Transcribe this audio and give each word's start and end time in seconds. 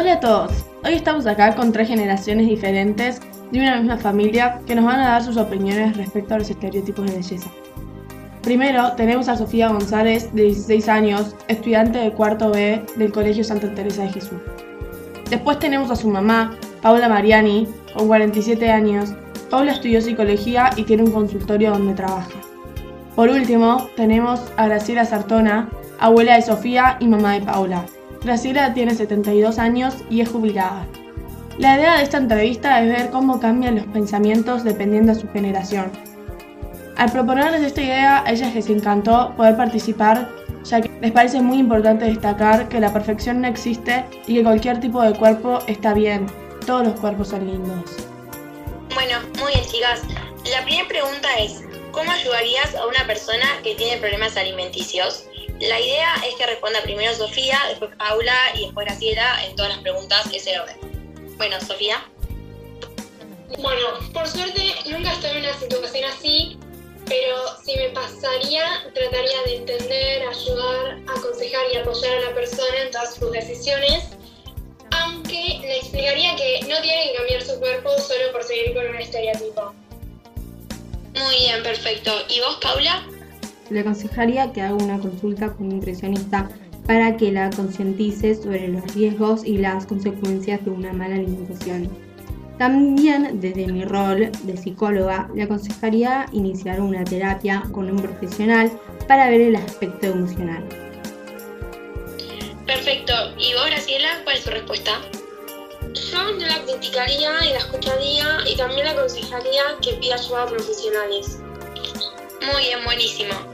Hola 0.00 0.14
a 0.14 0.20
todos, 0.20 0.64
hoy 0.82 0.94
estamos 0.94 1.26
acá 1.26 1.54
con 1.54 1.72
tres 1.72 1.88
generaciones 1.88 2.48
diferentes 2.48 3.20
de 3.52 3.60
una 3.60 3.76
misma 3.76 3.98
familia 3.98 4.58
que 4.66 4.74
nos 4.74 4.86
van 4.86 4.98
a 4.98 5.10
dar 5.10 5.22
sus 5.22 5.36
opiniones 5.36 5.94
respecto 5.94 6.32
a 6.32 6.38
los 6.38 6.48
estereotipos 6.48 7.04
de 7.04 7.18
belleza. 7.18 7.50
Primero 8.42 8.92
tenemos 8.92 9.28
a 9.28 9.36
Sofía 9.36 9.68
González, 9.68 10.34
de 10.34 10.44
16 10.44 10.88
años, 10.88 11.36
estudiante 11.48 11.98
de 11.98 12.12
cuarto 12.12 12.50
B 12.50 12.82
del 12.96 13.12
Colegio 13.12 13.44
Santa 13.44 13.74
Teresa 13.74 14.04
de 14.04 14.08
Jesús. 14.08 14.38
Después 15.28 15.58
tenemos 15.58 15.90
a 15.90 15.96
su 15.96 16.08
mamá, 16.08 16.56
Paula 16.80 17.06
Mariani, 17.10 17.68
con 17.94 18.08
47 18.08 18.70
años. 18.70 19.12
Paula 19.50 19.72
estudió 19.72 20.00
psicología 20.00 20.70
y 20.76 20.84
tiene 20.84 21.02
un 21.02 21.12
consultorio 21.12 21.72
donde 21.72 21.92
trabaja. 21.92 22.40
Por 23.14 23.28
último, 23.28 23.90
tenemos 23.96 24.40
a 24.56 24.64
Graciela 24.64 25.04
Sartona, 25.04 25.68
abuela 25.98 26.36
de 26.36 26.42
Sofía 26.42 26.96
y 27.00 27.06
mamá 27.06 27.34
de 27.34 27.42
Paula. 27.42 27.84
Graciela 28.22 28.74
tiene 28.74 28.94
72 28.94 29.58
años 29.58 29.94
y 30.10 30.20
es 30.20 30.28
jubilada. 30.28 30.86
La 31.58 31.76
idea 31.76 31.96
de 31.96 32.02
esta 32.02 32.18
entrevista 32.18 32.82
es 32.82 32.88
ver 32.88 33.10
cómo 33.10 33.40
cambian 33.40 33.76
los 33.76 33.86
pensamientos 33.86 34.62
dependiendo 34.62 35.14
de 35.14 35.20
su 35.20 35.28
generación. 35.28 35.90
Al 36.96 37.10
proponerles 37.10 37.62
esta 37.62 37.80
idea, 37.80 38.22
a 38.24 38.30
ellas 38.30 38.54
les 38.54 38.68
encantó 38.68 39.32
poder 39.36 39.56
participar, 39.56 40.28
ya 40.64 40.82
que 40.82 40.90
les 41.00 41.12
parece 41.12 41.40
muy 41.40 41.58
importante 41.58 42.04
destacar 42.04 42.68
que 42.68 42.78
la 42.78 42.92
perfección 42.92 43.40
no 43.40 43.48
existe 43.48 44.04
y 44.26 44.34
que 44.34 44.42
cualquier 44.42 44.80
tipo 44.80 45.00
de 45.00 45.14
cuerpo 45.14 45.60
está 45.66 45.94
bien. 45.94 46.26
Todos 46.66 46.88
los 46.88 47.00
cuerpos 47.00 47.28
son 47.28 47.46
lindos. 47.46 47.84
Bueno, 48.94 49.16
muy 49.38 49.52
bien, 49.54 49.64
chicas. 49.64 50.02
La 50.50 50.62
primera 50.64 50.88
pregunta 50.88 51.28
es, 51.38 51.62
¿cómo 51.90 52.10
ayudarías 52.10 52.74
a 52.74 52.86
una 52.86 53.06
persona 53.06 53.46
que 53.62 53.74
tiene 53.76 53.96
problemas 53.96 54.36
alimenticios? 54.36 55.24
La 55.60 55.78
idea 55.78 56.14
es 56.26 56.34
que 56.36 56.46
responda 56.46 56.80
primero 56.82 57.14
Sofía, 57.14 57.60
después 57.68 57.94
Paula 57.96 58.34
y 58.54 58.64
después 58.64 58.86
Graciela 58.86 59.44
en 59.44 59.54
todas 59.56 59.72
las 59.72 59.80
preguntas 59.80 60.26
ese 60.32 60.58
orden. 60.58 61.36
Bueno, 61.36 61.60
Sofía. 61.60 62.02
Bueno, 63.58 63.88
por 64.14 64.26
suerte 64.26 64.74
nunca 64.86 65.12
estoy 65.12 65.30
en 65.32 65.38
una 65.38 65.58
situación 65.58 66.04
así, 66.04 66.58
pero 67.06 67.36
si 67.62 67.76
me 67.76 67.90
pasaría, 67.90 68.64
trataría 68.94 69.42
de 69.44 69.56
entender, 69.56 70.28
ayudar, 70.28 70.98
aconsejar 71.08 71.66
y 71.72 71.76
apoyar 71.76 72.16
a 72.18 72.20
la 72.30 72.34
persona 72.34 72.78
en 72.82 72.90
todas 72.90 73.16
sus 73.16 73.30
decisiones, 73.30 74.04
aunque 74.92 75.58
le 75.60 75.76
explicaría 75.76 76.36
que 76.36 76.60
no 76.68 76.80
tiene 76.80 77.10
que 77.10 77.16
cambiar 77.16 77.42
su 77.42 77.58
cuerpo 77.58 77.98
solo 77.98 78.32
por 78.32 78.44
seguir 78.44 78.72
con 78.74 78.86
un 78.86 78.96
estereotipo. 78.96 79.74
Muy 81.14 81.36
bien, 81.36 81.62
perfecto. 81.62 82.12
¿Y 82.28 82.40
vos, 82.40 82.56
Paula? 82.62 83.04
Le 83.70 83.80
aconsejaría 83.80 84.52
que 84.52 84.60
haga 84.60 84.74
una 84.74 84.98
consulta 84.98 85.52
con 85.52 85.68
un 85.68 85.76
nutricionista 85.76 86.48
para 86.86 87.16
que 87.16 87.30
la 87.30 87.50
concientice 87.50 88.34
sobre 88.34 88.68
los 88.68 88.94
riesgos 88.94 89.44
y 89.44 89.58
las 89.58 89.86
consecuencias 89.86 90.64
de 90.64 90.70
una 90.70 90.92
mala 90.92 91.14
alimentación. 91.14 91.88
También 92.58 93.40
desde 93.40 93.66
mi 93.68 93.84
rol 93.84 94.30
de 94.42 94.56
psicóloga 94.56 95.30
le 95.34 95.44
aconsejaría 95.44 96.26
iniciar 96.32 96.80
una 96.80 97.04
terapia 97.04 97.62
con 97.72 97.90
un 97.90 97.96
profesional 97.96 98.70
para 99.08 99.30
ver 99.30 99.40
el 99.40 99.56
aspecto 99.56 100.08
emocional. 100.08 100.62
Perfecto. 102.66 103.14
¿Y 103.38 103.54
vos, 103.54 103.66
Graciela, 103.66 104.08
cuál 104.24 104.36
es 104.36 104.44
tu 104.44 104.50
respuesta? 104.50 105.00
Yo 106.12 106.32
no 106.32 106.46
la 106.46 106.62
criticaría 106.64 107.30
y 107.44 107.52
la 107.52 107.58
escucharía 107.58 108.38
y 108.46 108.56
también 108.56 108.84
le 108.84 108.90
aconsejaría 108.90 109.62
que 109.80 109.94
pida 109.94 110.16
ayuda 110.16 110.42
a 110.42 110.46
profesionales. 110.46 111.38
Muy 112.52 112.62
bien, 112.62 112.84
buenísimo. 112.84 113.49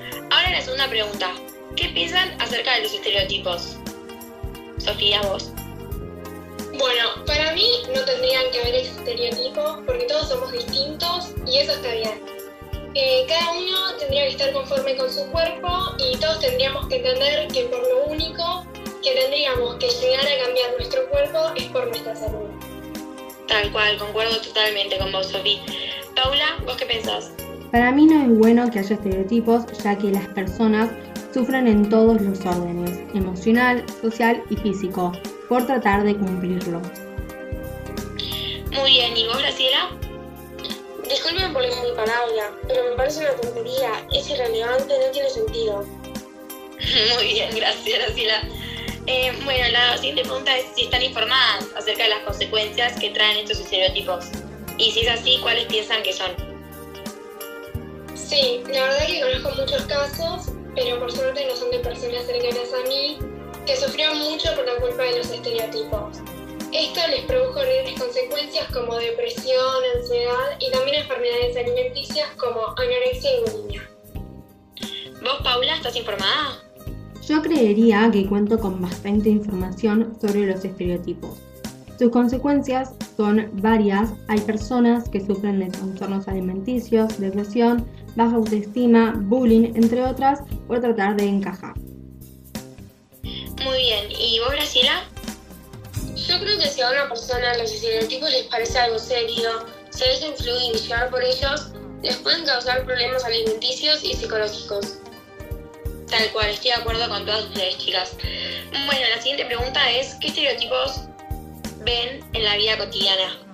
Ahora 0.47 0.59
la 0.59 0.65
segunda 0.65 0.89
pregunta. 0.89 1.35
¿Qué 1.75 1.89
piensan 1.89 2.41
acerca 2.41 2.77
de 2.77 2.83
los 2.85 2.95
estereotipos? 2.95 3.77
Sofía, 4.79 5.21
vos. 5.23 5.51
Bueno, 6.79 7.25
para 7.27 7.53
mí 7.53 7.69
no 7.93 8.05
tendrían 8.05 8.45
que 8.53 8.61
haber 8.61 8.77
estereotipos 8.77 9.81
porque 9.85 10.05
todos 10.05 10.29
somos 10.29 10.53
distintos 10.53 11.31
y 11.49 11.59
eso 11.59 11.73
está 11.73 11.91
bien. 11.91 12.23
Eh, 12.95 13.25
cada 13.27 13.51
uno 13.55 13.97
tendría 13.99 14.23
que 14.23 14.31
estar 14.31 14.53
conforme 14.53 14.97
con 14.97 15.13
su 15.13 15.29
cuerpo 15.33 15.97
y 15.99 16.17
todos 16.19 16.39
tendríamos 16.39 16.87
que 16.87 16.99
entender 16.99 17.49
que 17.49 17.65
por 17.65 17.83
lo 17.83 18.05
único 18.05 18.65
que 19.03 19.11
tendríamos 19.21 19.75
que 19.79 19.89
llegar 19.89 20.25
a 20.29 20.45
cambiar 20.45 20.71
nuestro 20.77 21.09
cuerpo 21.09 21.51
es 21.57 21.65
por 21.65 21.89
nuestra 21.89 22.15
salud. 22.15 22.51
Tal 23.49 23.73
cual, 23.73 23.99
concuerdo 23.99 24.41
totalmente 24.41 24.97
con 24.97 25.11
vos, 25.11 25.27
Sofía. 25.27 25.61
Paula, 26.15 26.57
¿vos 26.65 26.77
qué 26.77 26.87
pensás? 26.87 27.33
Para 27.77 27.93
mí 27.93 28.07
no 28.07 28.23
es 28.23 28.39
bueno 28.39 28.71
que 28.71 28.79
haya 28.79 28.95
estereotipos 28.95 29.67
ya 29.85 29.99
que 29.99 30.11
las 30.11 30.27
personas 30.29 30.89
sufren 31.35 31.69
en 31.69 31.91
todos 31.91 32.23
los 32.23 32.41
órdenes, 32.41 33.01
emocional, 33.13 33.85
social 34.01 34.43
y 34.49 34.57
físico, 34.57 35.13
por 35.47 35.67
tratar 35.67 36.03
de 36.03 36.17
cumplirlo. 36.17 36.81
Muy 38.73 38.91
bien, 38.93 39.15
¿y 39.15 39.27
vos, 39.27 39.37
Graciela? 39.41 39.91
Disculpen 41.07 41.53
por 41.53 41.65
mi 41.65 41.95
palabra, 41.95 42.51
pero 42.67 42.83
me 42.83 42.97
parece 42.97 43.21
una 43.21 43.33
tontería, 43.43 43.91
es 44.11 44.31
irrelevante, 44.31 44.95
no 44.99 45.13
tiene 45.13 45.29
sentido. 45.29 45.85
Muy 47.15 47.27
bien, 47.27 47.55
gracias, 47.55 47.99
Graciela. 48.07 48.43
Eh, 49.07 49.39
bueno, 49.45 49.69
la 49.71 49.99
siguiente 49.99 50.23
pregunta 50.23 50.57
es 50.57 50.65
si 50.75 50.85
están 50.85 51.03
informadas 51.03 51.67
acerca 51.77 52.05
de 52.05 52.09
las 52.09 52.21
consecuencias 52.21 52.99
que 52.99 53.11
traen 53.11 53.37
estos 53.41 53.61
estereotipos. 53.61 54.29
Y 54.79 54.93
si 54.93 55.01
es 55.01 55.11
así, 55.11 55.39
¿cuáles 55.43 55.67
piensan 55.67 56.03
que 56.03 56.15
son? 56.15 56.46
Sí, 58.29 58.61
la 58.73 58.89
verdad 58.89 59.07
que 59.07 59.21
conozco 59.21 59.63
muchos 59.63 59.83
casos, 59.83 60.53
pero 60.75 60.99
por 60.99 61.13
suerte 61.13 61.47
no 61.47 61.55
son 61.55 61.71
de 61.71 61.79
personas 61.79 62.27
cercanas 62.27 62.73
a 62.75 62.89
mí, 62.89 63.19
que 63.65 63.77
sufrieron 63.77 64.19
mucho 64.19 64.53
por 64.57 64.67
la 64.67 64.81
culpa 64.81 65.05
de 65.05 65.19
los 65.19 65.31
estereotipos. 65.31 66.19
Esto 66.73 67.01
les 67.09 67.21
produjo 67.27 67.61
horribles 67.61 68.01
consecuencias 68.01 68.67
como 68.73 68.97
depresión, 68.97 69.77
ansiedad 69.95 70.59
y 70.59 70.73
también 70.73 71.03
enfermedades 71.03 71.57
alimenticias 71.57 72.29
como 72.37 72.75
anorexia 72.77 73.31
y 73.31 73.51
bulimia. 73.51 73.91
¿Vos, 75.23 75.41
Paula, 75.45 75.77
estás 75.77 75.95
informada? 75.95 76.61
Yo 77.29 77.41
creería 77.43 78.11
que 78.13 78.27
cuento 78.27 78.59
con 78.59 78.83
bastante 78.83 79.29
información 79.29 80.19
sobre 80.21 80.47
los 80.47 80.65
estereotipos. 80.65 81.39
Sus 81.97 82.11
consecuencias 82.11 82.93
son 83.17 83.51
varias. 83.55 84.11
Hay 84.27 84.41
personas 84.41 85.09
que 85.09 85.25
sufren 85.25 85.61
de 85.61 85.67
trastornos 85.67 86.29
alimenticios, 86.29 87.19
depresión, 87.19 87.87
baja 88.17 88.37
autoestima, 88.37 89.15
bullying, 89.17 89.73
entre 89.75 90.03
otras, 90.03 90.41
por 90.67 90.81
tratar 90.81 91.17
de 91.17 91.25
encajar. 91.25 91.75
Muy 93.23 93.79
bien. 93.79 94.11
¿Y 94.11 94.39
vos, 94.41 94.51
Graciela? 94.51 95.05
Yo 96.15 96.41
creo 96.41 96.59
que 96.59 96.67
si 96.67 96.81
a 96.81 96.91
una 96.91 97.09
persona 97.09 97.57
los 97.59 97.71
estereotipos 97.71 98.31
les 98.31 98.47
parece 98.47 98.79
algo 98.79 98.99
serio, 98.99 99.51
se 99.91 100.05
deja 100.07 100.27
influir 100.29 100.75
y 100.75 100.79
llevar 100.79 101.11
por 101.11 101.23
ellos, 101.23 101.73
les 102.03 102.17
pueden 102.17 102.45
causar 102.45 102.85
problemas 102.85 103.25
alimenticios 103.25 104.03
y 104.03 104.15
psicológicos. 104.15 104.99
Tal 106.09 106.31
cual, 106.33 106.49
estoy 106.49 106.71
de 106.71 106.77
acuerdo 106.77 107.09
con 107.09 107.25
todas 107.27 107.45
ustedes, 107.45 107.79
chicas. 107.79 108.17
Bueno, 108.87 109.07
la 109.15 109.21
siguiente 109.21 109.45
pregunta 109.47 109.91
es, 109.91 110.15
¿qué 110.21 110.29
estereotipos 110.29 111.03
ven 111.85 112.25
en 112.33 112.45
la 112.45 112.57
vida 112.57 112.79
cotidiana? 112.79 113.47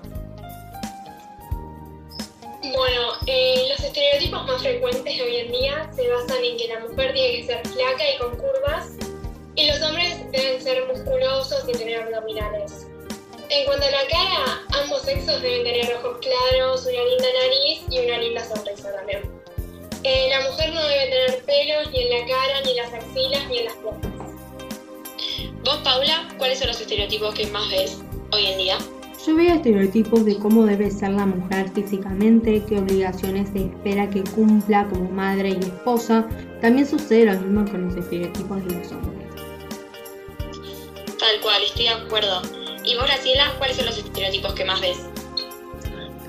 Bueno, 2.62 3.12
eh, 3.26 3.51
estereotipos 3.92 4.46
más 4.46 4.62
frecuentes 4.62 5.20
hoy 5.20 5.36
en 5.36 5.52
día 5.52 5.90
se 5.94 6.08
basan 6.08 6.42
en 6.42 6.56
que 6.56 6.66
la 6.68 6.80
mujer 6.80 7.12
tiene 7.12 7.36
que 7.36 7.46
ser 7.46 7.68
flaca 7.68 8.02
y 8.10 8.18
con 8.18 8.36
curvas 8.36 8.92
y 9.54 9.66
los 9.66 9.82
hombres 9.82 10.18
deben 10.30 10.62
ser 10.62 10.86
musculosos 10.86 11.64
y 11.68 11.72
tener 11.72 12.00
abdominales. 12.00 12.86
En 13.50 13.66
cuanto 13.66 13.86
a 13.86 13.90
la 13.90 14.06
cara, 14.08 14.62
ambos 14.82 15.02
sexos 15.02 15.42
deben 15.42 15.64
tener 15.64 15.94
ojos 15.96 16.16
claros, 16.22 16.86
una 16.86 17.04
linda 17.04 17.28
nariz 17.42 17.82
y 17.90 17.98
una 17.98 18.18
linda 18.18 18.42
sonrisa 18.42 18.94
también. 18.94 19.30
Eh, 20.04 20.28
la 20.30 20.40
mujer 20.48 20.72
no 20.72 20.82
debe 20.84 21.04
tener 21.04 21.44
pelos 21.44 21.90
ni 21.90 22.02
en 22.02 22.20
la 22.20 22.26
cara, 22.26 22.60
ni 22.64 22.70
en 22.70 22.76
las 22.78 22.94
axilas, 22.94 23.48
ni 23.48 23.58
en 23.58 23.64
las 23.66 23.74
piernas. 23.74 24.32
Vos, 25.64 25.76
Paula, 25.84 26.28
¿cuáles 26.38 26.58
son 26.58 26.68
los 26.68 26.80
estereotipos 26.80 27.34
que 27.34 27.46
más 27.48 27.70
ves 27.70 27.98
hoy 28.32 28.46
en 28.46 28.56
día? 28.56 28.78
Yo 29.24 29.36
veo 29.36 29.54
estereotipos 29.54 30.24
de 30.24 30.36
cómo 30.36 30.64
debe 30.64 30.90
ser 30.90 31.10
la 31.10 31.26
mujer 31.26 31.70
físicamente, 31.72 32.60
qué 32.68 32.78
obligaciones 32.78 33.50
se 33.52 33.66
espera 33.66 34.10
que 34.10 34.24
cumpla 34.24 34.88
como 34.88 35.08
madre 35.10 35.50
y 35.50 35.64
esposa. 35.64 36.26
También 36.60 36.88
sucede 36.88 37.26
lo 37.26 37.34
mismo 37.34 37.70
con 37.70 37.86
los 37.86 37.96
estereotipos 37.96 38.64
de 38.64 38.74
los 38.74 38.90
hombres. 38.90 39.28
Tal 41.20 41.40
cual, 41.40 41.62
estoy 41.62 41.84
de 41.84 41.90
acuerdo. 41.90 42.42
¿Y 42.84 42.96
vos, 42.96 43.04
Graciela, 43.04 43.54
cuáles 43.58 43.76
son 43.76 43.86
los 43.86 43.98
estereotipos 43.98 44.54
que 44.54 44.64
más 44.64 44.80
ves? 44.80 44.98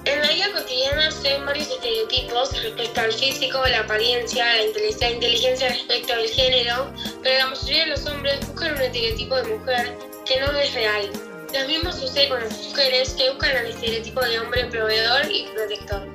En 0.06 0.20
la 0.22 0.28
vida 0.28 0.52
cotidiana 0.54 1.10
se 1.10 1.30
ven 1.30 1.46
varios 1.48 1.70
estereotipos 1.70 2.62
respecto 2.62 3.02
al 3.02 3.12
físico, 3.12 3.60
la 3.72 3.80
apariencia, 3.80 4.46
la 4.46 4.66
inteligencia, 4.66 5.10
la 5.10 5.16
inteligencia 5.16 5.70
respecto 5.70 6.14
al 6.14 6.28
género, 6.28 6.94
pero 7.24 7.40
la 7.40 7.48
mayoría 7.48 7.86
de 7.86 7.90
los 7.90 8.06
hombres 8.06 8.40
buscan 8.48 8.76
un 8.76 8.82
estereotipo 8.82 9.36
de 9.38 9.58
mujer 9.58 9.98
que 10.26 10.40
no 10.42 10.52
es 10.52 10.74
real. 10.76 11.33
Lo 11.54 11.68
mismo 11.68 11.92
sucede 11.92 12.30
con 12.30 12.40
las 12.40 12.58
mujeres 12.64 13.12
que 13.12 13.30
buscan 13.30 13.56
el 13.56 13.68
estereotipo 13.68 14.22
de 14.22 14.40
hombre 14.40 14.66
proveedor 14.66 15.32
y 15.32 15.44
protector. 15.54 16.08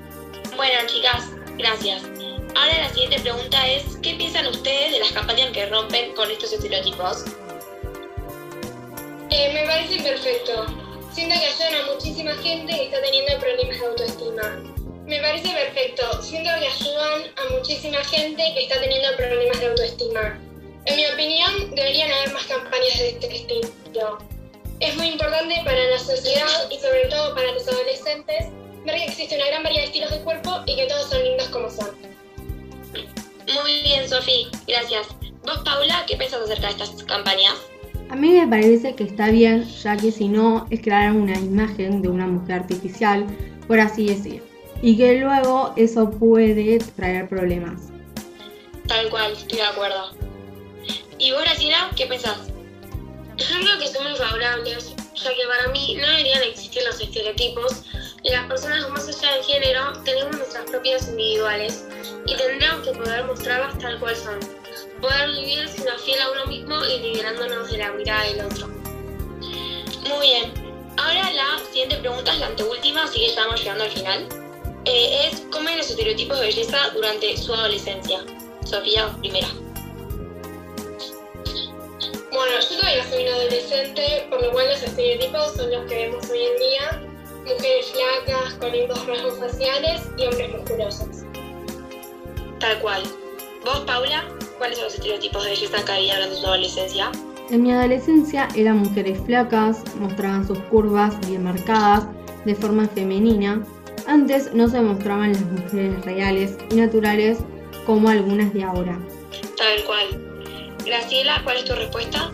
Bueno, 0.57 0.75
chicas, 0.89 1.27
gracias. 1.57 2.03
Ahora 2.57 2.79
la 2.79 2.89
siguiente 2.89 3.21
pregunta 3.21 3.69
es, 3.69 3.85
¿qué 4.03 4.15
piensan 4.15 4.49
ustedes 4.49 4.91
de 4.91 4.99
las 4.99 5.13
campañas 5.13 5.53
que 5.53 5.67
rompen 5.67 6.13
con 6.15 6.29
estos 6.29 6.53
estereotipos? 6.53 7.25
Eh, 9.31 9.53
me 9.55 9.65
parece 9.65 10.03
perfecto. 10.03 10.67
Siento 11.13 11.37
que 11.39 11.47
ayudan 11.47 11.75
a 11.83 11.93
muchísima 11.93 12.33
gente 12.43 12.73
que 12.73 12.85
está 12.87 13.01
teniendo 13.01 13.39
problemas 13.39 13.79
de 13.79 13.87
autoestima. 13.87 14.63
Me 15.07 15.21
parece 15.21 15.51
perfecto. 15.51 16.21
Siento 16.21 16.51
que 16.59 16.67
ayudan 16.67 17.23
a 17.37 17.53
muchísima 17.53 18.03
gente 18.03 18.43
que 18.55 18.63
está 18.65 18.81
teniendo 18.81 19.17
problemas 19.17 19.61
de 19.61 19.67
autoestima. 19.69 20.41
En 20.87 20.97
mi 20.97 21.07
opinión, 21.07 21.75
deberían 21.77 22.11
haber 22.11 22.33
más 22.33 22.47
campañas 22.47 22.99
de 22.99 23.11
este 23.11 23.37
estilo. 23.37 24.19
Es 24.81 24.97
muy 24.97 25.09
importante 25.09 25.55
para 25.65 25.85
la 25.87 25.99
sociedad 25.99 26.71
y 26.71 26.79
sobre 26.79 27.07
todo 27.11 27.35
para 27.35 27.53
los 27.53 27.67
adolescentes 27.67 28.47
ver 28.85 28.95
que 28.95 29.05
existe 29.05 29.35
una 29.35 29.47
gran 29.47 29.63
variedad 29.65 29.83
de 29.83 29.87
estilos 29.89 30.11
de 30.11 30.21
cuerpo 30.21 30.61
y 30.67 30.77
que 30.77 30.87
todos 30.87 31.11
son 31.11 31.25
lindos 31.25 31.49
como 31.49 31.69
son. 31.69 31.91
Muy 32.93 33.83
bien, 33.83 34.09
Sofi, 34.09 34.47
gracias. 34.69 35.09
¿Vos, 35.45 35.59
Paula, 35.65 36.05
qué 36.07 36.17
pensás 36.17 36.43
acerca 36.43 36.67
de 36.67 36.73
estas 36.73 37.03
campañas? 37.05 37.55
A 38.11 38.15
mí 38.17 38.31
me 38.31 38.47
parece 38.47 38.95
que 38.95 39.05
está 39.05 39.31
bien, 39.31 39.65
ya 39.65 39.97
que 39.97 40.13
si 40.13 40.29
no 40.29 40.67
es 40.71 40.81
crear 40.81 41.13
una 41.13 41.37
imagen 41.39 42.01
de 42.01 42.09
una 42.09 42.27
mujer 42.27 42.61
artificial, 42.61 43.27
por 43.67 43.81
así 43.81 44.07
decir, 44.07 44.43
y 44.81 44.97
que 44.97 45.17
luego 45.17 45.73
eso 45.77 46.11
puede 46.11 46.79
traer 46.97 47.29
problemas. 47.29 47.89
Tal 48.87 49.11
cual, 49.11 49.33
estoy 49.33 49.59
de 49.59 49.65
acuerdo. 49.65 50.13
¿Y 51.19 51.33
vos, 51.33 51.43
Graciela, 51.43 51.91
qué 51.97 52.07
pensás? 52.07 52.39
Yo 53.39 53.61
creo 53.61 53.79
que 53.79 53.87
son 53.87 54.03
muy 54.03 54.17
favorables, 54.17 54.95
ya 55.15 55.35
que 55.35 55.47
para 55.47 55.69
mí 55.69 55.95
no 55.95 56.07
deberían 56.09 56.43
existir 56.43 56.83
los 56.85 57.01
estereotipos 57.01 57.83
y 58.25 58.31
las 58.31 58.47
personas 58.47 58.89
más 58.91 59.07
allá 59.07 59.35
del 59.35 59.45
género 59.45 59.93
tenemos 60.05 60.37
nuestras 60.37 60.69
propias 60.69 61.07
individuales 61.09 61.87
y 62.27 62.37
tendremos 62.37 62.85
que 62.85 62.93
poder 62.93 63.25
mostrarlas 63.25 63.79
tal 63.79 63.99
cual 64.01 64.17
son. 64.17 64.41
Poder 65.01 65.31
vivir 65.31 65.69
siendo 65.69 65.97
fiel 65.99 66.21
a 66.21 66.33
uno 66.33 66.47
mismo 66.47 66.85
y 66.85 66.99
liberándonos 66.99 67.71
de 67.71 67.79
la 67.79 67.93
mirada 67.93 68.25
del 68.25 68.41
otro. 68.45 68.67
Muy 70.09 70.27
bien. 70.27 70.53
Ahora 70.97 71.33
la 71.33 71.65
siguiente 71.71 71.97
pregunta 71.99 72.33
es 72.33 72.41
la 72.41 72.47
anteúltima, 72.47 73.05
así 73.05 73.21
que 73.21 73.27
estamos 73.27 73.61
llegando 73.61 73.85
al 73.85 73.91
final. 73.91 74.29
Eh, 74.85 75.29
es 75.31 75.43
¿cómo 75.53 75.69
los 75.71 75.89
estereotipos 75.89 76.41
de 76.41 76.47
belleza 76.47 76.91
durante 76.93 77.37
su 77.37 77.55
adolescencia? 77.55 78.21
Sofía, 78.65 79.15
primera. 79.21 79.49
Bueno, 82.39 82.53
yo 82.61 82.77
todavía 82.77 83.05
soy 83.11 83.23
una 83.25 83.35
adolescente, 83.35 84.27
por 84.31 84.41
lo 84.41 84.53
cual 84.53 84.69
los 84.69 84.81
estereotipos 84.81 85.57
son 85.57 85.73
los 85.73 85.85
que 85.87 86.07
vemos 86.07 86.31
hoy 86.31 86.39
en 86.39 86.57
día. 86.61 87.03
Mujeres 87.43 87.93
flacas, 87.93 88.55
con 88.55 88.71
lindos 88.71 89.07
rasgos 89.09 89.41
faciales 89.41 90.03
y 90.17 90.27
hombres 90.27 90.53
musculosos. 90.53 91.09
Tal 92.61 92.79
cual. 92.79 93.03
¿Vos, 93.65 93.81
Paula? 93.81 94.25
¿Cuáles 94.57 94.77
son 94.79 94.85
los 94.85 94.95
estereotipos 94.95 95.43
de 95.43 95.51
belleza 95.51 95.85
que 95.85 95.93
había 95.93 96.15
durante 96.15 96.37
su 96.37 96.47
adolescencia? 96.47 97.11
En 97.51 97.63
mi 97.65 97.73
adolescencia 97.73 98.47
eran 98.55 98.79
mujeres 98.79 99.19
flacas, 99.27 99.83
mostraban 99.97 100.47
sus 100.47 100.61
curvas 100.71 101.19
bien 101.27 101.43
marcadas, 101.43 102.07
de 102.45 102.55
forma 102.55 102.87
femenina. 102.87 103.67
Antes 104.07 104.55
no 104.55 104.69
se 104.69 104.81
mostraban 104.81 105.33
las 105.33 105.43
mujeres 105.43 106.05
reales 106.05 106.57
y 106.71 106.77
naturales 106.77 107.39
como 107.85 108.09
algunas 108.09 108.55
de 108.55 108.63
ahora. 108.63 108.97
Tal 109.57 109.85
cual. 109.85 110.28
Graciela, 110.89 111.43
¿cuál 111.45 111.59
es 111.59 111.65
tu 111.67 111.75
respuesta? 111.75 112.33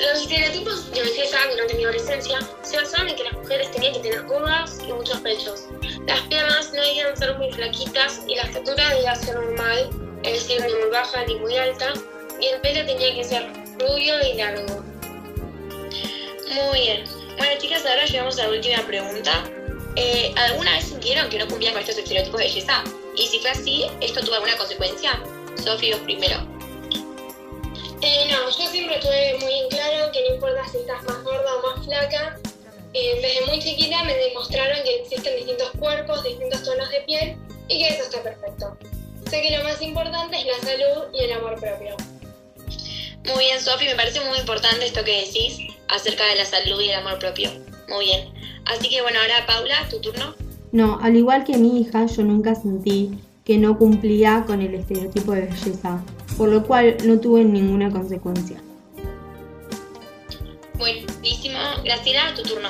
Los 0.00 0.22
estereotipos 0.22 0.90
de 0.90 1.02
belleza 1.02 1.36
durante 1.50 1.74
mi 1.74 1.84
adolescencia 1.84 2.38
se 2.62 2.78
basaban 2.78 3.08
en 3.08 3.16
que 3.16 3.24
las 3.24 3.34
mujeres 3.34 3.70
tenían 3.72 3.92
que 3.92 4.00
tener 4.00 4.24
curvas 4.24 4.78
y 4.88 4.90
muchos 4.90 5.18
pechos. 5.20 5.66
Las 6.06 6.20
piernas 6.22 6.72
no 6.72 6.82
debían 6.82 7.14
ser 7.14 7.36
muy 7.36 7.52
flaquitas 7.52 8.22
y 8.26 8.36
la 8.36 8.44
estatura 8.44 8.88
debía 8.88 9.14
ser 9.16 9.34
normal, 9.34 9.90
es 10.22 10.32
decir, 10.32 10.64
ni 10.64 10.72
muy 10.72 10.90
baja 10.90 11.26
ni 11.26 11.34
muy 11.36 11.54
alta, 11.58 11.92
y 12.40 12.46
el 12.46 12.60
pelo 12.62 12.86
tenía 12.86 13.14
que 13.14 13.24
ser 13.24 13.52
rubio 13.78 14.14
y 14.26 14.38
largo. 14.38 14.82
Muy 16.54 16.80
bien. 16.80 17.04
Bueno, 17.36 17.52
chicas, 17.58 17.84
ahora 17.84 18.06
llegamos 18.06 18.38
a 18.38 18.44
la 18.44 18.48
última 18.48 18.82
pregunta. 18.86 19.44
Eh, 19.96 20.32
¿Alguna 20.36 20.72
vez 20.72 20.86
sintieron 20.86 21.28
que 21.28 21.38
no 21.38 21.46
cumplían 21.48 21.74
con 21.74 21.82
estos 21.82 21.98
estereotipos 21.98 22.40
de 22.40 22.46
belleza? 22.46 22.82
Y 23.14 23.26
si 23.26 23.40
fue 23.40 23.50
así, 23.50 23.86
¿esto 24.00 24.22
tuvo 24.22 24.36
alguna 24.36 24.56
consecuencia? 24.56 25.22
Sofía, 25.62 25.96
vos 25.96 26.04
primero. 26.04 26.53
Eh, 28.04 28.28
no, 28.30 28.50
yo 28.50 28.70
siempre 28.70 28.98
tuve 28.98 29.38
muy 29.40 29.60
en 29.60 29.68
claro 29.70 30.12
que 30.12 30.20
no 30.28 30.34
importa 30.34 30.68
si 30.70 30.76
estás 30.76 31.02
más 31.04 31.24
gorda 31.24 31.56
o 31.56 31.62
más 31.62 31.86
flaca. 31.86 32.38
Eh, 32.92 33.18
desde 33.22 33.46
muy 33.46 33.58
chiquita 33.60 34.04
me 34.04 34.14
demostraron 34.14 34.76
que 34.84 35.00
existen 35.00 35.36
distintos 35.36 35.70
cuerpos, 35.78 36.22
distintos 36.22 36.62
tonos 36.64 36.90
de 36.90 37.00
piel 37.06 37.36
y 37.66 37.78
que 37.78 37.88
eso 37.88 38.02
está 38.02 38.22
perfecto. 38.22 38.76
Sé 39.30 39.40
que 39.40 39.56
lo 39.56 39.64
más 39.64 39.80
importante 39.80 40.36
es 40.36 40.44
la 40.44 40.68
salud 40.68 41.04
y 41.14 41.24
el 41.24 41.32
amor 41.32 41.58
propio. 41.58 41.96
Muy 43.24 43.44
bien, 43.46 43.58
Sofi, 43.58 43.86
me 43.86 43.94
parece 43.94 44.20
muy 44.20 44.38
importante 44.38 44.84
esto 44.84 45.02
que 45.02 45.24
decís 45.24 45.56
acerca 45.88 46.26
de 46.26 46.34
la 46.34 46.44
salud 46.44 46.78
y 46.82 46.90
el 46.90 46.96
amor 46.96 47.18
propio. 47.18 47.50
Muy 47.88 48.04
bien. 48.04 48.34
Así 48.66 48.90
que 48.90 49.00
bueno, 49.00 49.18
ahora 49.18 49.46
Paula, 49.46 49.88
tu 49.88 49.98
turno. 50.02 50.34
No, 50.72 50.98
al 51.00 51.16
igual 51.16 51.44
que 51.44 51.56
mi 51.56 51.80
hija, 51.80 52.04
yo 52.04 52.22
nunca 52.22 52.54
sentí 52.54 53.18
que 53.46 53.56
no 53.56 53.78
cumplía 53.78 54.44
con 54.46 54.60
el 54.60 54.74
estereotipo 54.74 55.32
de 55.32 55.42
belleza, 55.46 56.04
por 56.36 56.48
lo 56.48 56.64
cual 56.64 56.96
no 57.04 57.18
tuve 57.18 57.44
ninguna 57.44 57.90
consecuencia. 57.90 58.60
Buenísimo. 60.74 61.58
Graciela, 61.84 62.34
tu 62.34 62.42
turno. 62.42 62.68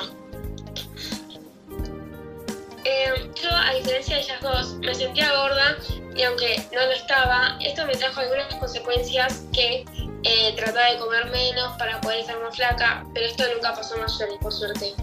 Eh, 2.83 3.31
yo, 3.41 3.49
a 3.49 3.73
diferencia 3.73 4.15
de 4.15 4.21
ellas 4.21 4.41
dos, 4.41 4.75
me 4.75 4.93
sentía 4.93 5.35
gorda 5.35 5.77
y 6.15 6.21
aunque 6.21 6.61
no 6.71 6.85
lo 6.85 6.91
estaba, 6.91 7.57
esto 7.61 7.85
me 7.87 7.95
trajo 7.95 8.19
algunas 8.19 8.53
consecuencias 8.55 9.43
que 9.51 9.85
eh, 10.23 10.53
trataba 10.55 10.91
de 10.91 10.99
comer 10.99 11.25
menos 11.31 11.75
para 11.77 11.99
poder 12.01 12.19
estar 12.19 12.39
más 12.41 12.55
flaca, 12.55 13.05
pero 13.13 13.25
esto 13.25 13.43
nunca 13.53 13.73
pasó 13.73 13.97
más 13.97 14.19
y 14.19 14.37
por 14.37 14.53
suerte. 14.53 14.93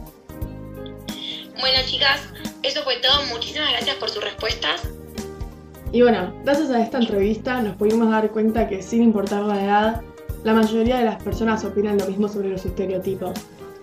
Bueno, 1.61 1.79
chicas, 1.87 2.20
eso 2.62 2.82
fue 2.82 2.97
todo. 2.97 3.23
Muchísimas 3.26 3.70
gracias 3.73 3.97
por 3.97 4.11
sus 4.11 4.23
respuestas. 4.23 4.82
Y 5.94 6.00
bueno, 6.00 6.33
gracias 6.43 6.71
a 6.71 6.81
esta 6.81 6.97
entrevista 6.97 7.61
nos 7.61 7.77
pudimos 7.77 8.11
dar 8.11 8.31
cuenta 8.31 8.67
que 8.67 8.81
sin 8.81 9.03
importar 9.03 9.43
la 9.43 9.62
edad, 9.62 10.03
la 10.43 10.55
mayoría 10.55 10.97
de 10.97 11.05
las 11.05 11.23
personas 11.23 11.67
opinan 11.67 11.99
lo 11.99 12.06
mismo 12.06 12.29
sobre 12.29 12.49
los 12.49 12.65
estereotipos. 12.65 13.39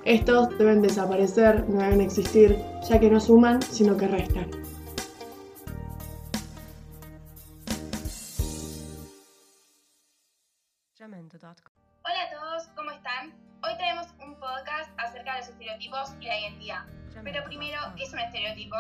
Estos 0.05 0.49
deben 0.57 0.81
desaparecer, 0.81 1.69
no 1.69 1.79
deben 1.79 2.01
existir, 2.01 2.57
ya 2.89 2.99
que 2.99 3.11
no 3.11 3.19
suman, 3.19 3.61
sino 3.61 3.95
que 3.95 4.07
restan. 4.07 4.49
Hola 10.97 12.23
a 12.23 12.29
todos, 12.31 12.67
¿cómo 12.75 12.89
están? 12.89 13.33
Hoy 13.63 13.77
tenemos 13.77 14.07
un 14.25 14.33
podcast 14.39 14.89
acerca 14.97 15.33
de 15.33 15.39
los 15.41 15.49
estereotipos 15.49 16.15
y 16.19 16.25
la 16.25 16.39
identidad. 16.39 16.85
Pero 17.23 17.43
primero, 17.43 17.77
¿qué 17.95 18.03
es 18.05 18.13
un 18.13 18.19
estereotipo? 18.19 18.77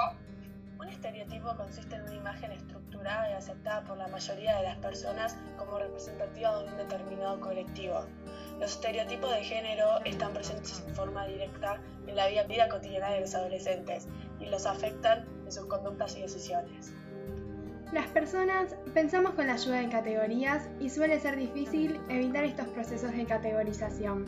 Un 0.79 0.87
estereotipo 0.87 1.53
consiste 1.57 1.95
en 1.95 2.03
una 2.03 2.15
imagen 2.15 2.53
estructurada 2.53 3.29
y 3.29 3.33
aceptada 3.33 3.83
por 3.83 3.97
la 3.97 4.07
mayoría 4.07 4.57
de 4.57 4.63
las 4.63 4.77
personas 4.77 5.35
como 5.57 5.77
representativa 5.77 6.57
de 6.57 6.69
un 6.69 6.77
determinado 6.77 7.37
colectivo. 7.41 8.05
Los 8.61 8.71
estereotipos 8.71 9.29
de 9.29 9.43
género 9.43 9.99
están 10.05 10.31
presentes 10.31 10.81
en 10.87 10.95
forma 10.95 11.27
directa 11.27 11.81
en 12.07 12.15
la 12.15 12.27
vida, 12.27 12.69
cotidiana 12.69 13.09
de 13.09 13.21
los 13.21 13.35
adolescentes 13.35 14.07
y 14.39 14.45
los 14.45 14.65
afectan 14.65 15.27
en 15.43 15.51
sus 15.51 15.65
conductas 15.65 16.15
y 16.15 16.21
decisiones. 16.21 16.93
Las 17.91 18.07
personas 18.07 18.75
pensamos 18.93 19.33
con 19.33 19.47
la 19.47 19.55
ayuda 19.55 19.81
de 19.81 19.89
categorías 19.89 20.69
y 20.79 20.89
suele 20.89 21.19
ser 21.19 21.35
difícil 21.35 21.99
evitar 22.07 22.45
estos 22.45 22.67
procesos 22.69 23.11
de 23.11 23.25
categorización. 23.25 24.25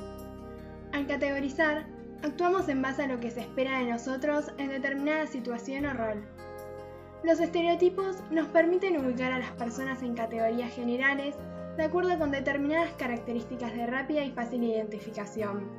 Al 0.92 1.08
categorizar, 1.08 1.86
actuamos 2.24 2.68
en 2.68 2.82
base 2.82 3.04
a 3.04 3.08
lo 3.08 3.22
que 3.22 3.32
se 3.32 3.40
espera 3.40 3.80
de 3.80 3.86
nosotros 3.86 4.52
en 4.58 4.70
determinada 4.70 5.28
situación 5.28 5.86
o 5.86 5.94
rol. 5.94 6.26
Los 7.24 7.40
estereotipos 7.40 8.18
nos 8.32 8.48
permiten 8.48 8.98
ubicar 8.98 9.32
a 9.32 9.38
las 9.38 9.52
personas 9.52 10.02
en 10.02 10.16
categorías 10.16 10.74
generales 10.74 11.36
de 11.78 11.84
acuerdo 11.84 12.18
con 12.18 12.32
determinadas 12.32 12.92
características 12.94 13.74
de 13.76 13.86
rápida 13.86 14.26
y 14.26 14.32
fácil 14.32 14.64
identificación, 14.64 15.70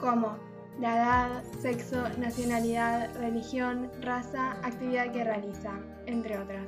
como 0.00 0.38
la 0.80 0.96
edad, 0.96 1.44
sexo, 1.60 2.02
nacionalidad, 2.18 3.14
religión, 3.16 3.90
raza, 4.00 4.52
actividad 4.62 5.12
que 5.12 5.24
realiza, 5.24 5.78
entre 6.06 6.38
otras. 6.38 6.66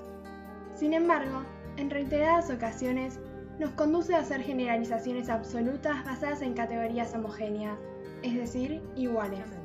Sin 0.75 0.93
embargo, 0.93 1.43
en 1.79 1.89
reiteradas 1.89 2.51
ocasiones 2.51 3.19
nos 3.59 3.71
conduce 3.73 4.15
a 4.15 4.21
hacer 4.21 4.43
generalizaciones 4.43 5.31
absolutas 5.31 6.05
basadas 6.05 6.43
en 6.43 6.53
categorías 6.53 7.15
homogéneas, 7.15 7.79
es 8.23 8.35
decir, 8.35 8.83
iguales. 8.95 9.58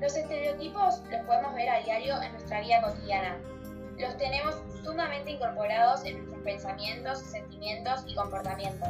Los 0.00 0.16
estereotipos 0.16 1.02
los 1.10 1.20
podemos 1.26 1.54
ver 1.54 1.68
a 1.68 1.80
diario 1.80 2.22
en 2.22 2.32
nuestra 2.32 2.60
vida 2.60 2.80
cotidiana. 2.82 3.36
Los 3.98 4.16
tenemos 4.16 4.54
sumamente 4.84 5.32
incorporados 5.32 6.04
en 6.04 6.18
nuestros 6.18 6.42
pensamientos, 6.44 7.18
sentimientos 7.18 8.04
y 8.06 8.14
comportamientos. 8.14 8.88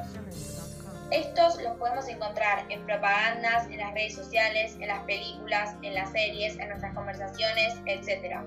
Estos 1.11 1.63
los 1.63 1.79
podemos 1.79 2.07
encontrar 2.09 2.67
en 2.69 2.85
propagandas, 2.85 3.67
en 3.69 3.79
las 3.79 3.95
redes 3.95 4.15
sociales, 4.15 4.77
en 4.79 4.89
las 4.89 5.03
películas, 5.05 5.75
en 5.81 5.95
las 5.95 6.13
series, 6.13 6.59
en 6.59 6.69
nuestras 6.69 6.95
conversaciones, 6.95 7.77
etc. 7.87 8.41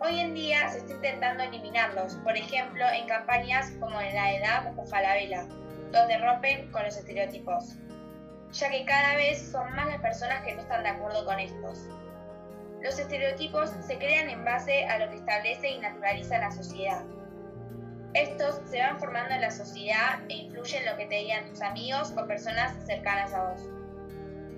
Hoy 0.00 0.20
en 0.20 0.34
día 0.34 0.68
se 0.68 0.78
está 0.78 0.92
intentando 0.92 1.44
eliminarlos, 1.44 2.16
por 2.16 2.36
ejemplo 2.36 2.84
en 2.92 3.06
campañas 3.06 3.72
como 3.80 3.98
en 3.98 4.14
la 4.14 4.34
edad 4.34 4.74
o 4.76 4.84
Falabella. 4.84 5.46
donde 5.90 6.18
rompen 6.18 6.70
con 6.72 6.82
los 6.82 6.96
estereotipos, 6.96 7.76
ya 8.54 8.70
que 8.70 8.84
cada 8.84 9.16
vez 9.16 9.50
son 9.50 9.74
más 9.74 9.86
las 9.86 10.00
personas 10.00 10.44
que 10.44 10.54
no 10.54 10.62
están 10.62 10.84
de 10.84 10.90
acuerdo 10.90 11.24
con 11.24 11.40
estos. 11.40 11.88
Los 12.80 12.98
estereotipos 12.98 13.70
se 13.84 13.98
crean 13.98 14.28
en 14.30 14.44
base 14.44 14.84
a 14.86 14.98
lo 14.98 15.10
que 15.10 15.16
establece 15.16 15.70
y 15.70 15.78
naturaliza 15.78 16.38
la 16.38 16.52
sociedad. 16.52 17.02
Estos 18.12 18.60
se 18.70 18.78
van 18.78 19.00
formando 19.00 19.34
en 19.34 19.40
la 19.40 19.50
sociedad 19.50 20.20
e 20.28 20.34
influyen 20.34 20.82
en 20.82 20.90
lo 20.90 20.96
que 20.96 21.06
te 21.06 21.16
digan 21.16 21.48
tus 21.48 21.62
amigos 21.62 22.12
o 22.16 22.26
personas 22.26 22.72
cercanas 22.86 23.32
a 23.34 23.50
vos. 23.50 23.60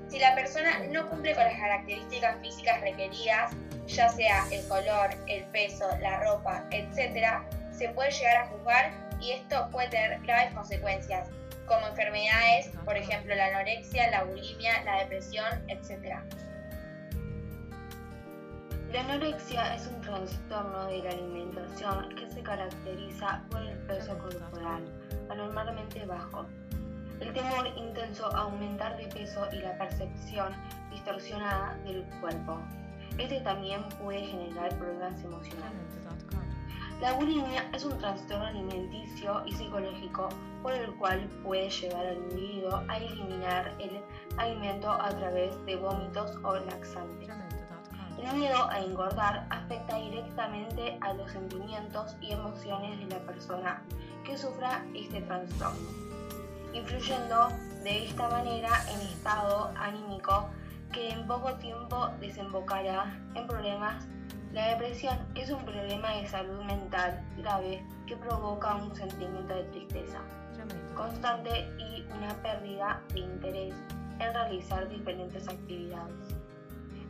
Si 0.08 0.18
la 0.18 0.34
persona 0.34 0.80
no 0.90 1.08
cumple 1.08 1.34
con 1.34 1.44
las 1.44 1.54
características 1.54 2.38
físicas 2.40 2.80
requeridas, 2.82 3.52
ya 3.86 4.08
sea 4.10 4.44
el 4.50 4.66
color, 4.68 5.10
el 5.26 5.44
peso, 5.44 5.88
la 6.02 6.20
ropa, 6.20 6.64
etc., 6.70 7.40
se 7.70 7.88
puede 7.90 8.10
llegar 8.10 8.36
a 8.36 8.46
juzgar 8.48 8.90
y 9.20 9.32
esto 9.32 9.68
puede 9.70 9.88
tener 9.88 10.20
graves 10.20 10.52
consecuencias, 10.54 11.30
como 11.66 11.86
enfermedades, 11.88 12.70
por 12.84 12.96
ejemplo 12.96 13.34
la 13.34 13.46
anorexia, 13.46 14.10
la 14.10 14.24
bulimia, 14.24 14.82
la 14.84 15.00
depresión, 15.00 15.46
etc. 15.68 16.16
La 18.92 19.00
anorexia 19.00 19.74
es 19.74 19.86
un 19.88 20.00
trastorno 20.00 20.86
de 20.86 20.98
la 20.98 21.10
alimentación 21.10 22.14
que 22.14 22.30
se 22.30 22.42
caracteriza 22.42 23.42
por 23.50 23.62
el 23.62 23.76
peso 23.80 24.16
corporal 24.18 24.84
anormalmente 25.28 26.06
bajo, 26.06 26.46
el 27.20 27.32
temor 27.32 27.66
intenso 27.76 28.34
a 28.34 28.42
aumentar 28.42 28.96
de 28.96 29.06
peso 29.08 29.46
y 29.52 29.56
la 29.56 29.76
percepción 29.76 30.52
distorsionada 30.90 31.76
del 31.84 32.04
cuerpo. 32.20 32.60
Este 33.18 33.40
también 33.40 33.82
puede 34.02 34.20
generar 34.20 34.68
problemas 34.76 35.22
emocionales. 35.24 35.96
La 37.00 37.12
bulimia 37.12 37.68
es 37.74 37.84
un 37.84 37.98
trastorno 37.98 38.46
alimenticio 38.46 39.42
y 39.44 39.52
psicológico 39.52 40.30
por 40.62 40.72
el 40.72 40.94
cual 40.94 41.28
puede 41.42 41.68
llevar 41.68 42.06
al 42.06 42.16
individuo 42.16 42.82
a 42.88 42.96
eliminar 42.96 43.74
el 43.78 44.00
alimento 44.38 44.90
a 44.90 45.10
través 45.10 45.62
de 45.66 45.76
vómitos 45.76 46.34
o 46.42 46.56
laxantes. 46.56 47.28
El 48.18 48.38
miedo 48.38 48.66
a 48.70 48.80
engordar 48.80 49.46
afecta 49.50 49.96
directamente 49.96 50.96
a 51.02 51.12
los 51.12 51.30
sentimientos 51.30 52.16
y 52.22 52.32
emociones 52.32 52.98
de 52.98 53.14
la 53.14 53.20
persona 53.26 53.82
que 54.24 54.38
sufra 54.38 54.82
este 54.94 55.20
trastorno, 55.20 55.90
influyendo 56.72 57.48
de 57.84 58.06
esta 58.06 58.28
manera 58.30 58.70
en 58.90 59.00
estado 59.02 59.70
anímico 59.76 60.48
que 60.92 61.10
en 61.10 61.26
poco 61.26 61.52
tiempo 61.56 62.08
desembocará 62.20 63.20
en 63.34 63.46
problemas. 63.46 64.08
La 64.56 64.68
depresión 64.68 65.18
es 65.34 65.50
un 65.50 65.62
problema 65.66 66.14
de 66.14 66.26
salud 66.26 66.64
mental 66.64 67.22
grave 67.36 67.84
que 68.06 68.16
provoca 68.16 68.76
un 68.76 68.96
sentimiento 68.96 69.54
de 69.54 69.64
tristeza 69.64 70.18
constante 70.94 71.68
y 71.78 72.06
una 72.16 72.32
pérdida 72.42 73.02
de 73.12 73.20
interés 73.20 73.74
en 74.18 74.32
realizar 74.32 74.88
diferentes 74.88 75.46
actividades. 75.46 76.34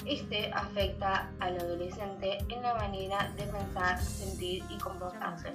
Este 0.05 0.53
afecta 0.53 1.31
al 1.39 1.57
adolescente 1.57 2.39
en 2.49 2.63
la 2.63 2.75
manera 2.75 3.31
de 3.37 3.45
pensar, 3.45 3.97
sentir 4.01 4.65
y 4.69 4.79
comportarse. 4.79 5.55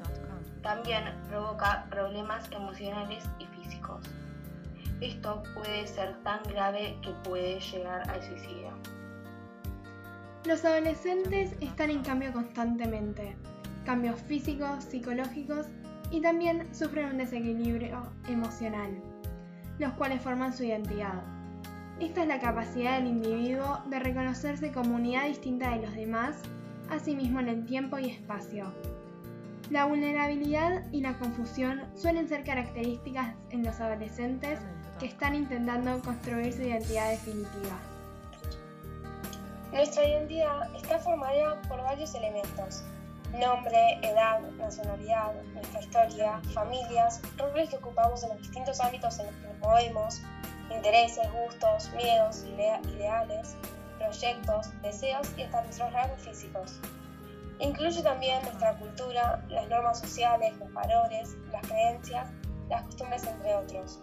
También 0.64 1.14
provoca 1.28 1.88
problemas 1.90 2.50
emocionales 2.54 3.30
y 3.38 3.46
físicos. 3.48 4.06
Esto 5.02 5.44
puede 5.56 5.86
ser 5.88 6.16
tan 6.24 6.42
grave 6.44 6.98
que 7.02 7.12
puede 7.28 7.60
llegar 7.60 8.10
al 8.10 8.24
suicidio. 8.24 8.72
Los 10.44 10.66
adolescentes 10.66 11.56
están 11.62 11.92
en 11.92 12.02
cambio 12.02 12.34
constantemente, 12.34 13.36
cambios 13.86 14.20
físicos, 14.22 14.84
psicológicos 14.86 15.68
y 16.10 16.20
también 16.20 16.68
sufren 16.74 17.12
un 17.12 17.20
desequilibrio 17.20 18.02
emocional, 18.28 18.90
los 19.78 19.94
cuales 19.94 20.20
forman 20.22 20.52
su 20.52 20.64
identidad. 20.64 21.22
Esta 22.00 22.24
es 22.24 22.28
la 22.28 22.40
capacidad 22.40 22.98
del 22.98 23.08
individuo 23.08 23.84
de 23.88 24.00
reconocerse 24.00 24.72
como 24.72 24.96
unidad 24.96 25.28
distinta 25.28 25.70
de 25.70 25.86
los 25.86 25.94
demás, 25.94 26.42
asimismo 26.90 27.40
en 27.40 27.48
el 27.48 27.66
tiempo 27.68 28.00
y 28.00 28.10
espacio. 28.10 28.74
La 29.70 29.86
vulnerabilidad 29.86 30.92
y 30.92 31.02
la 31.02 31.20
confusión 31.20 31.84
suelen 31.94 32.28
ser 32.28 32.44
características 32.44 33.36
en 33.52 33.64
los 33.64 33.80
adolescentes 33.80 34.58
que 35.00 35.06
están 35.06 35.36
intentando 35.36 36.00
construir 36.00 36.52
su 36.52 36.64
identidad 36.64 37.12
definitiva. 37.12 37.91
Nuestra 39.72 40.06
identidad 40.06 40.76
está 40.76 41.00
formada 41.00 41.62
por 41.70 41.82
varios 41.82 42.14
elementos. 42.14 42.84
Nombre, 43.32 44.00
edad, 44.02 44.42
nacionalidad, 44.58 45.34
nuestra 45.54 45.80
historia, 45.80 46.42
familias, 46.54 47.22
roles 47.38 47.70
que 47.70 47.78
ocupamos 47.78 48.22
en 48.24 48.30
los 48.30 48.40
distintos 48.40 48.82
ámbitos 48.82 49.18
en 49.20 49.28
los 49.28 49.36
que 49.36 49.48
nos 49.48 49.58
movemos, 49.60 50.22
intereses, 50.70 51.26
gustos, 51.32 51.90
miedos, 51.96 52.44
ideales, 52.44 53.56
proyectos, 53.98 54.82
deseos 54.82 55.30
y 55.38 55.44
hasta 55.44 55.64
nuestros 55.64 55.94
rasgos 55.94 56.22
físicos. 56.22 56.80
Incluye 57.60 58.04
también 58.04 58.42
nuestra 58.44 58.76
cultura, 58.76 59.42
las 59.48 59.70
normas 59.70 60.00
sociales, 60.00 60.54
los 60.58 60.74
valores, 60.74 61.38
las 61.50 61.66
creencias, 61.66 62.30
las 62.68 62.84
costumbres, 62.84 63.26
entre 63.26 63.56
otros. 63.56 64.00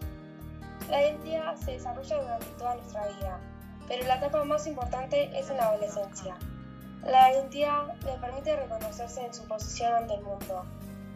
La 0.89 1.03
identidad 1.03 1.55
se 1.57 1.73
desarrolla 1.73 2.21
durante 2.21 2.45
toda 2.57 2.75
nuestra 2.75 3.07
vida, 3.09 3.39
pero 3.89 4.05
la 4.05 4.15
etapa 4.15 4.43
más 4.45 4.67
importante 4.67 5.37
es 5.37 5.49
en 5.49 5.57
la 5.57 5.69
adolescencia. 5.69 6.37
La 7.03 7.33
identidad 7.33 7.95
le 8.05 8.13
permite 8.19 8.55
reconocerse 8.55 9.25
en 9.25 9.33
su 9.33 9.45
posición 9.47 9.93
ante 9.93 10.13
el 10.13 10.21
mundo, 10.21 10.65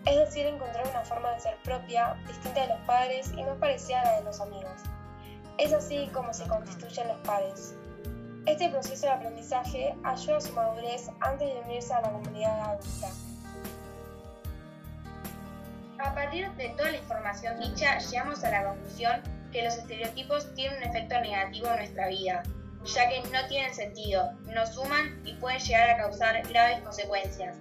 es 0.05 0.17
decir, 0.17 0.47
encontrar 0.47 0.85
una 0.87 1.05
forma 1.05 1.31
de 1.31 1.39
ser 1.39 1.55
propia, 1.63 2.15
distinta 2.27 2.61
de 2.61 2.67
los 2.67 2.79
padres 2.87 3.31
y 3.37 3.43
más 3.43 3.57
parecida 3.59 4.01
a 4.01 4.05
la 4.05 4.19
de 4.19 4.23
los 4.23 4.41
amigos. 4.41 4.81
Es 5.57 5.71
así 5.71 6.09
como 6.13 6.33
se 6.33 6.47
constituyen 6.47 7.07
los 7.09 7.17
pares. 7.19 7.75
Este 8.47 8.69
proceso 8.69 9.05
de 9.05 9.11
aprendizaje 9.13 9.95
ayuda 10.03 10.37
a 10.37 10.41
su 10.41 10.51
madurez 10.53 11.09
antes 11.21 11.53
de 11.53 11.61
unirse 11.61 11.93
a 11.93 12.01
la 12.01 12.11
comunidad 12.11 12.71
adulta. 12.71 13.07
A 15.99 16.13
partir 16.13 16.51
de 16.53 16.69
toda 16.69 16.91
la 16.91 16.97
información 16.97 17.59
dicha, 17.59 17.99
llegamos 17.99 18.43
a 18.43 18.49
la 18.49 18.69
conclusión 18.69 19.21
que 19.53 19.63
los 19.63 19.75
estereotipos 19.75 20.53
tienen 20.55 20.77
un 20.79 20.83
efecto 20.89 21.19
negativo 21.21 21.67
en 21.67 21.75
nuestra 21.77 22.07
vida, 22.07 22.43
ya 22.85 23.09
que 23.09 23.21
no 23.29 23.47
tienen 23.47 23.73
sentido, 23.73 24.31
no 24.45 24.65
suman 24.67 25.21
y 25.25 25.33
pueden 25.35 25.59
llegar 25.59 25.89
a 25.89 25.97
causar 25.97 26.41
graves 26.47 26.81
consecuencias. 26.81 27.57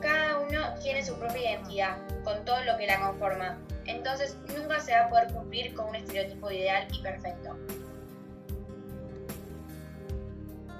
Cada 0.00 0.38
uno 0.38 0.74
tiene 0.82 1.04
su 1.04 1.18
propia 1.18 1.52
identidad, 1.52 1.96
con 2.24 2.44
todo 2.44 2.62
lo 2.64 2.76
que 2.76 2.86
la 2.86 3.00
conforma, 3.00 3.58
entonces 3.86 4.36
nunca 4.56 4.80
se 4.80 4.92
va 4.92 5.06
a 5.06 5.08
poder 5.08 5.32
cumplir 5.32 5.74
con 5.74 5.88
un 5.88 5.96
estereotipo 5.96 6.50
ideal 6.50 6.86
y 6.92 7.02
perfecto. 7.02 7.56